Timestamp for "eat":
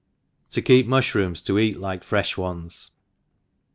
1.61-1.79